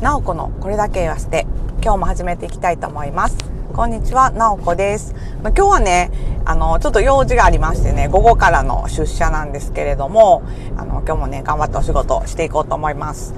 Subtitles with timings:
[0.00, 1.44] なおこのこれだけ言わせて
[1.82, 3.36] 今日も始めていきたいと思います。
[3.74, 5.12] こんにちはなおこです。
[5.42, 6.12] 今日はね
[6.44, 10.44] あのちょっと用事がありましてね午後からの出社なんですけれども
[10.76, 13.34] あの今日もね頑張ってお仕事していこうと思います。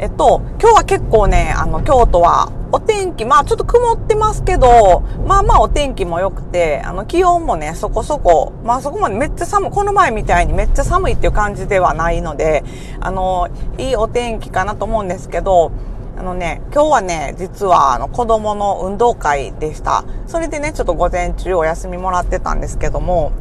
[0.00, 12.64] えっと今日は結構ねあの京都はお天気、まあちょっと曇ってますけど、まあまあお天気も良くて、あの気温もね、そこそこ、まあそこまでめっちゃ寒い、この前みたいにめっちゃ寒いっていう感じではないので、
[12.98, 15.70] あの、いいお天気かなと思うんですけど、
[16.16, 20.04] あのね、今日はね、実はあの子供の運動会でした。
[20.26, 23.32] それでね、ちょっと午前中お休みもらってたんですけども、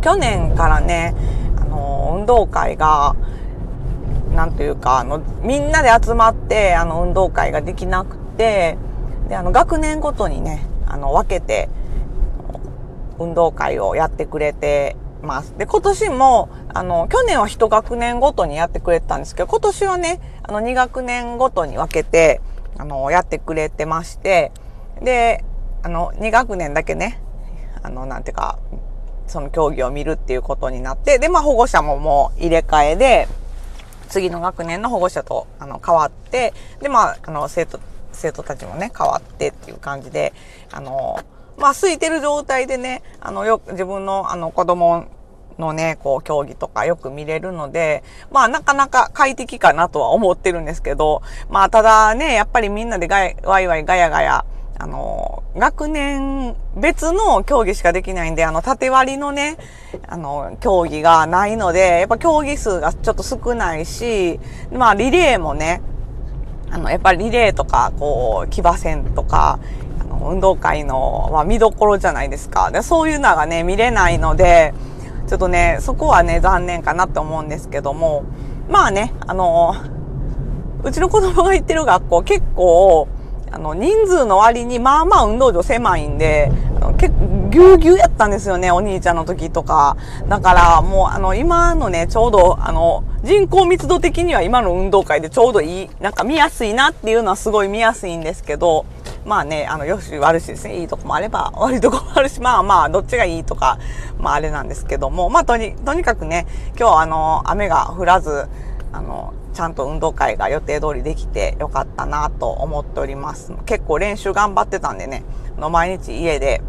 [0.00, 1.14] 去年からね、
[1.60, 3.16] あの、運動会が、
[4.34, 8.78] なんというか、あの、みんなで集まって、あの、運動会ができなくて、
[9.28, 11.68] で、あの、学年ごとにね、あの、分けて、
[13.18, 15.56] 運動会をやってくれてます。
[15.58, 22.40] で、今年も、あの、去年は一学年ごとにやってくれてたんですけど、今年はね、あの、2学年ごとに分けて、
[22.78, 24.52] あの、やってくれてまして、
[25.02, 25.44] で、
[25.82, 27.20] あの、2学年だけね、
[27.82, 28.58] あの、なんていうか、
[29.26, 33.28] その競技を見るっていうことになって、で、まあ保護者ももう入れ替えで、
[34.08, 37.78] 次の学年の保護者とあの変わって、で、まあ、あの、生徒、
[38.12, 40.32] 生徒たちもね、変わってっていう感じで、
[40.72, 41.20] あの、
[41.58, 45.04] まあ、空いてる状態でね、あの、よく、自分の、あの、子供
[45.58, 54.44] のね、こう、競技とかよく見れるので、まあ、なかなか快適かなとは思ってるんですけど、まあ、ただね、やっぱりみんなでガイワイワイガヤガヤ、
[54.78, 59.58] あの、学年別の競技しかできないんで、あの、縦割りのね、
[60.08, 64.40] あの、競技がないので、やっぱ競技数がちょっと少ないし、
[64.72, 65.82] まあ、リレーもね、
[66.70, 69.58] あの、やっぱりリレーとか、こう、騎馬戦とか、
[70.22, 72.70] 運動会の、まあ、見どころじゃないですか。
[72.70, 74.74] で、そういうのがね、見れないので、
[75.26, 78.24] ちょっとね、そこはね、残念かなって思うんですけども、
[78.68, 79.74] まあね、あの、
[80.82, 83.08] うちの子供が行ってる学校結構、
[83.52, 89.96] あの、人数の割に、まあまあ運動場狭いんで、あの結構ぎゅうぎゅうやったんですよね、お兄ちゃんの時とか。
[90.28, 98.86] だから、もう、あの、今のね、ちょうど、あの、人口密度的には今の運動会でちょうどいい、なんか見やすいなっていうのはすごい見やすいんですけど、
[99.24, 100.80] まあね、あの、よし悪しですね。
[100.80, 103.78] いいとこもあれば、 悪いとこもあるし、まあまあ、どっちがいいとか、
[104.18, 106.46] まああれなんですけども、まあとに、とにかくね、
[106.78, 108.48] 今日あの、雨が降らず、
[108.92, 113.52] あの、ちゃんと運動会が予定通りできてよかったなと思っております。
[113.66, 115.22] 結構練習頑張ってたんでね、
[115.58, 116.62] の毎日家で、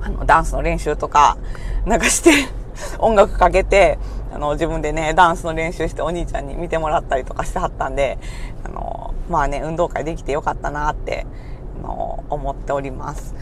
[0.00, 1.36] あの、ダンスの練習とか、
[1.84, 2.30] なんかして
[2.98, 3.98] 音楽かけて、
[4.32, 8.18] あの、自分でね、ダンスの練習してお兄ちゃんに見てもらったりとかしてはったんで、
[8.64, 11.26] あの、まあね、運動会できてよかったなって、
[11.80, 13.34] の、思っております。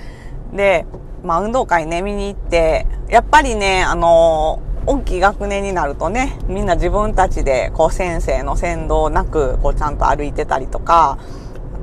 [0.52, 0.86] で、
[1.24, 11.18] まあ運動会ね、見に行って、やっぱりね、あの、大きい学年になるとね、みんな自分たちで、こう、先生の先導なく、こう、ちゃんと歩いてたりとか、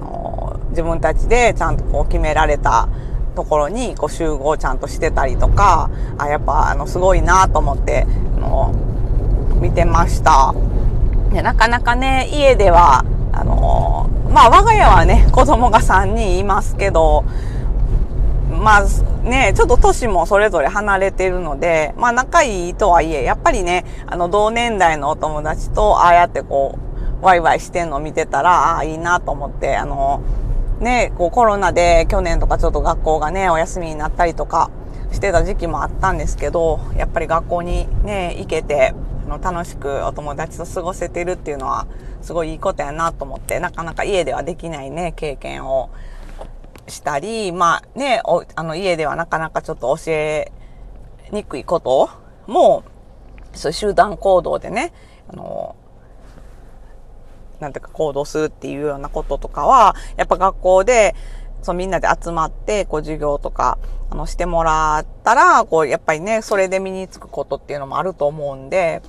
[0.01, 2.89] あの、自分たちでちゃんとこう、決められた
[3.35, 8.07] ところに、こう、集合ちゃんとしてたりとか、あ、やっぱ、あの、すごいなと思って、
[8.37, 8.73] あの、
[9.61, 10.55] 見てました。
[11.31, 13.84] で、なかなかね、家では、あの、
[14.35, 17.23] まあ、我が家はね、子供が3人いますけど、
[18.49, 18.83] まあ
[19.23, 26.77] ね、ちょっと年もそれぞれ離れてるので、まあ仲いいとはいえ、やっぱりね、あの同年代のお友達とああやってこ
[27.21, 30.21] う、ワイワイしてんの見てたら、ああ、いいなと思って、あの、
[30.81, 34.69] ね、こうコロナで去年とかちょっと学校がね、お休みになったりとか
[35.13, 38.93] してた時期もあったんですけど、やっぱり学校にね、行けて、
[39.27, 41.87] あの楽しくお友達と過ごせてるっていうのは、
[42.25, 45.91] すごいいいことやなと思って、なかなか家ではできないね、経験を
[46.87, 48.21] したり、まあね、
[48.55, 50.51] あの家ではなかなかちょっと教え
[51.31, 52.09] にくいこと
[52.47, 52.83] も、
[53.53, 54.91] そう集団行動でね、
[55.27, 55.75] あの、
[57.59, 61.15] なんていうか行動するっていうようなこととかは、やっぱ学校で、
[61.61, 63.77] そうみんなで集まって、こう授業とか、
[64.09, 69.03] あの、してもらったら、こう、やっぱりね、それで身につくことっていうのもあると思うんで、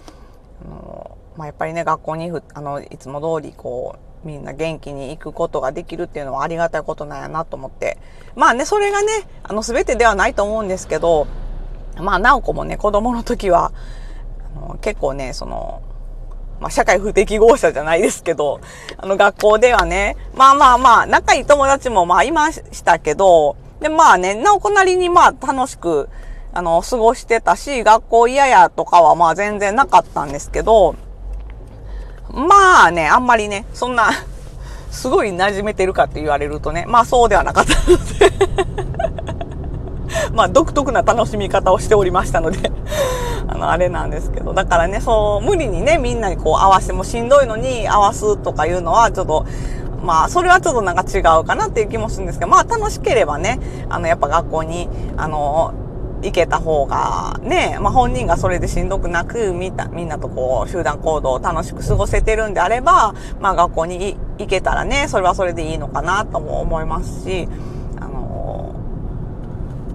[0.62, 7.99] あのまあ、やっぱりね、学校にあの、いつも通り、こう、みんな元気に行くことができるっていうのはありがたいことなんやなと思って。
[8.35, 9.09] まあね、それがね、
[9.43, 11.27] あの、全てではないと思うんですけど、
[12.00, 13.73] まあ、なおこもね、子供の時は、
[14.56, 15.83] あの結構ね、その、
[16.61, 18.61] まあ、社会不適合者じゃないですけど、
[18.97, 26.09] あの、学校ではね、まあまあまあ、仲いい友達もまあいましたけど、で、まあね、なおこなりにまあ楽しく、
[26.53, 30.97] あの、過ごしてたし、学校嫌やとかはまあ全然なかったんですけど、
[32.32, 34.11] まあね、あんまりね、そんな、
[34.90, 38.32] すごい馴染めてるかって言われるとね、まあそうではなかったので
[40.32, 42.70] まあ独特な楽しみ方をしておりましたので
[43.49, 44.52] あ あの、あれなんですけど。
[44.55, 49.46] だからね、そう、無理にね、みんなにこう合わせてもしんどいのに合わすとかいうのは、ちょっと、
[50.02, 53.58] まあ、それはちょっとなんか違うかなっていう気もするんですけど、まあ、楽しければね、
[53.88, 55.75] あの、やっぱ学校に、あの、
[56.23, 67.49] 行けた方が、ね、まあ、本人がそれでしんどくなく、みんな、みんなとこう、集団行動を楽しく過ごせてるんであれば、まあ、学校に行けたらね、それはそれでいいのかなとも思いますし、
[68.01, 68.75] あの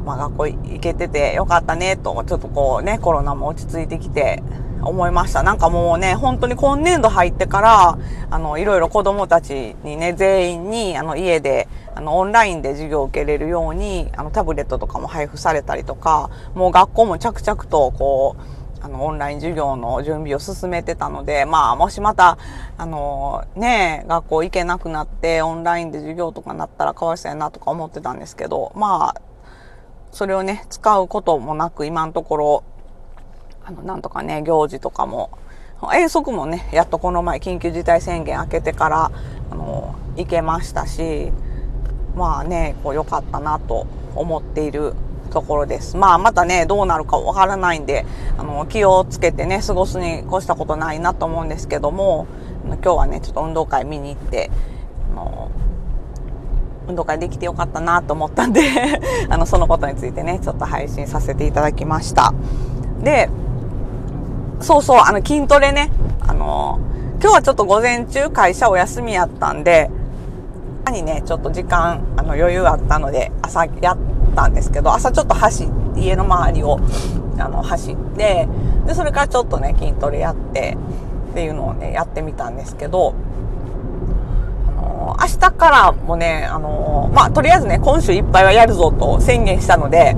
[0.06, 4.44] まあ、学校行けててよかったね、と、ちょっとこうね、コロナも落ち着いてきて、
[4.84, 5.44] 思いました。
[5.44, 7.98] なんかもうね、本当に今年度入ってから、
[8.30, 22.40] あの、いろいろ子供たちにね、全員に、あの、家で、あの、オンラインで授業を受けれるように、あの、タブレットとかも配布されたりとか、もう学校も着々と、こう、あの、オンライン授業の準備を進めてたので、まあ、もしまた、
[22.78, 29.22] あの、ね、学校行けなくなって、オンラインで授業とかなったらかわいそうやなとか思ってたんですけど、まあ、
[30.12, 32.64] それをね、使うこともなく、今のところ、
[33.66, 35.30] あの、なんとかね、行事とかも、
[35.94, 39.12] 遠足もね、やっとこの前緊急事態宣言明けてから、
[39.52, 41.32] あの、行けましたし、
[42.16, 44.94] まあね、こう良かったなと思っている
[45.32, 45.98] ところです。
[45.98, 48.06] まあまたね、どうなるかわからないんで、
[48.38, 52.28] あの、気をつけてね、過ごすに越したことないなと思うんですけども、
[52.66, 54.52] 今日はね、ちょっと運動会見に行って、
[55.12, 55.52] あの、
[56.88, 58.62] 運動会できてよかったなと思ったんで
[59.30, 62.34] あの、そのことについてね、ちょっと配信させていただきました。
[63.02, 63.30] で、
[64.62, 65.92] そうそう、あの、筋トレね。
[66.28, 66.80] あの、
[67.22, 69.90] 今日はちょっと午前中会社お休みやったんで、
[70.92, 73.98] にね、ちょっと時間、あの、余裕あったので、朝やっ
[74.36, 76.80] たんですけど、朝ちょっと走って、家の周りを、
[77.38, 78.48] あの、走って、
[78.86, 80.78] で、それからちょっとね、筋トレやって、
[81.32, 83.14] っていうのをね、やってみたんですけど、
[85.20, 90.16] 明日からもね、あのー、まあ、とりあえずね、今週いっぱいはやるぞと宣言したので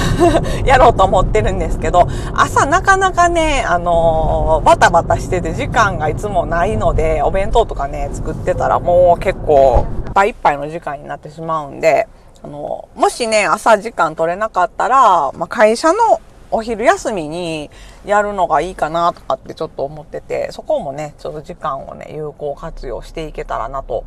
[0.64, 12.08] やろうと思ってるんですけど、朝なかなかね、あのー、バタバタしてて時間がいつもないので、お弁当とかね、作ってたらもう結構、いっぱいいっぱいの時間になってしまうんで、
[12.42, 16.20] あの、もしね、朝時間取れなかったら、まあ、会社の
[16.52, 17.70] お昼休みに
[18.04, 24.04] やるのがいいかなとかってちょっと思ってて、そこもね、ちょっと時間をね、有効活用していけたらなと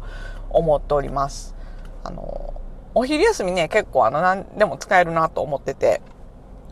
[0.49, 1.55] 思っております。
[2.03, 2.53] あの、
[2.95, 6.01] お昼休みね、結構あの、何でも使えるなと思ってて、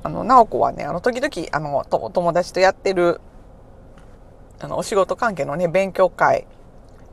[0.04, 3.22] あの、なおこはね、あの、時々、あの、友達とやってる、
[4.60, 6.48] あの、お仕事関係のね、勉強会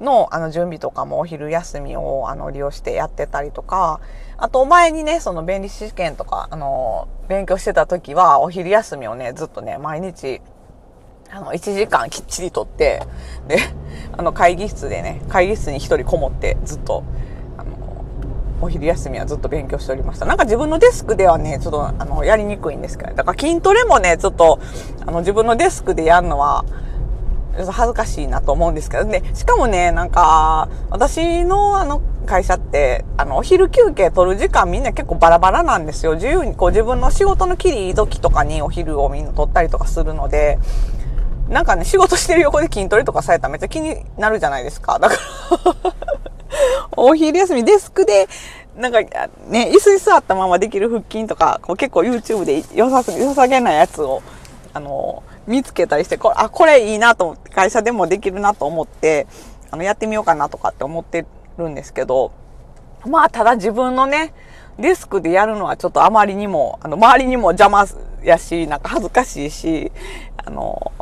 [0.00, 4.00] の、あの、準備とかもお昼休みを、あの、利用してやってたりとか、
[4.36, 10.40] あと、前にね、その便利試験とか、あの、勉強してた時は、お昼休みをね、ずっとね、毎日、
[11.30, 13.02] あの、1時間きっちりとって、
[13.48, 13.58] で、
[14.16, 17.04] あの、会議室でね、会議室に一人こもって、ずっと、
[17.56, 17.76] あの、
[18.62, 20.24] お昼休みはずっと勉強しておりました。
[20.26, 24.58] なんか自分のデスクではね、ちょっと、あの、やりにくいんですけど、だから筋トレもね、ちょっと、
[25.04, 26.64] あの、自分のデスクでやるのは、
[27.66, 29.22] 恥ずかしいなと思うんですけどね。
[29.34, 36.14] しかもね、なんか、私のあの会社って、あの、お昼休憩取る時間みんな結構バラバラなんですよ。
[36.14, 40.58] 自由にこう自分の仕事の切り時とかにお昼をみんな取ったりとかするので、
[41.48, 44.98] なんかね、仕事してる横で筋トレとかされたらめっちゃ気になるじゃないですか。
[44.98, 45.84] だから
[46.96, 48.28] お昼休みデスクで、
[48.76, 49.00] なんか
[49.48, 54.22] ね、椅子に座ったままできる腹筋とか、こう結構 YouTube で良さ良さげなやつを、
[54.74, 59.26] あの、見つけたりして、これ、あ、これいいなと思って、会社でもできるなと思って、
[59.70, 62.32] あの、やってみようかなとかって思ってるんですけど、
[63.06, 64.34] まあ、ただ自分のね、
[64.78, 67.86] デスクでやるのはちょっとあまりにも、あの、周りにも邪魔
[68.22, 69.90] やし、なんか恥ずかしいし、
[70.36, 70.92] あの、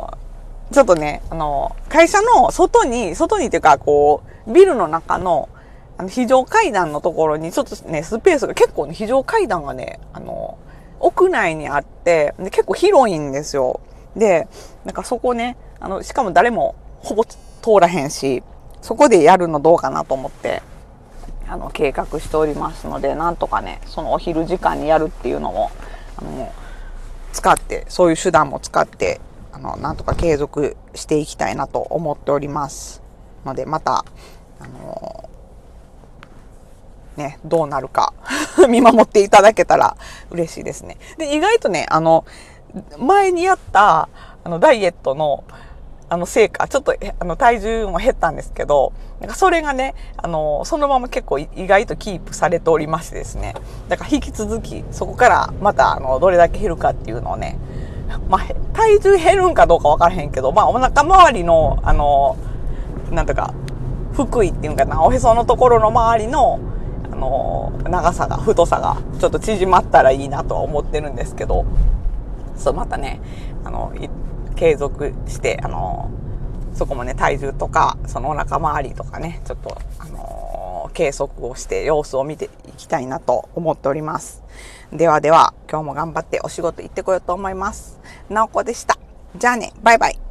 [0.71, 5.49] ちょっとね、あの、会社の外に、外にっていうか、こう、ビルの中の、
[5.97, 10.57] あの、非常階段のところに、ちょっとね、スペースが結構ね、非常階段がね、あの、
[10.99, 13.79] 屋内にあって、で結構広いんですよ。
[14.17, 14.47] で、
[14.83, 17.37] なんかそこね、あの、しかも誰もほぼ通
[17.79, 18.43] らへんし、
[18.81, 20.61] そこでやるのどうかなと思って、
[21.47, 25.71] あの、計画しておりますので、なんとかね、そのお昼時間にやるっていうのも、
[26.17, 26.51] あの、
[27.31, 29.21] 使って、そういう手段も使って、
[29.53, 33.01] あの、なんとか継続していきたいなと思っております。
[33.45, 34.05] ので、また、
[34.59, 35.29] あの
[37.15, 38.13] ね、どうなるか
[38.69, 39.97] 見守っていただけたら
[40.29, 40.97] 嬉しいですね。
[41.17, 42.25] で、意外とね、あの、
[42.97, 44.09] 前にやった、
[44.43, 45.43] あの、ダイエットの、
[46.09, 53.55] あの、成果、ちょっと、あの、体重も減ったんですけど、なんかそれがね、あの、そのまま結構意外とキープされておりましてですね。
[53.89, 57.57] だから引き続き、そこからまた、あの、どれだけ減るかっていうのをね、
[58.29, 58.41] まあ、
[58.73, 62.37] 体重減るんかどうかわからへんけど、まあ、お腹周りの、あの、
[63.11, 63.53] なんとか、
[64.15, 66.59] 腹囲っていうかな、おへそのところの周りの、
[67.11, 71.65] あの、長さが、太さが、ちょっと縮まったらいいなとは思ってるんですけど、
[72.57, 73.21] そう、またね、
[73.63, 73.93] あの、
[74.55, 76.09] 継続して、あの、
[76.73, 84.43] そこもね、体重とか、そのお腹周りとかね、ちょっと、あの計測をして様子を見ていきたいなと思っております。
[84.91, 87.99] ではでは、今日も頑張ってお仕事行ってこようと思います。
[88.29, 88.97] なおこでした。
[89.35, 90.26] じゃあね、バイバイ。